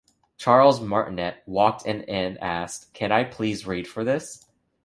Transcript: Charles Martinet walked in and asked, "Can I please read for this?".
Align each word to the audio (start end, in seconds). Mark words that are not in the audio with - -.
Charles 0.35 0.81
Martinet 0.81 1.43
walked 1.45 1.85
in 1.85 2.01
and 2.05 2.39
asked, 2.41 2.91
"Can 2.91 3.11
I 3.11 3.23
please 3.23 3.67
read 3.67 3.87
for 3.87 4.03
this?". 4.03 4.47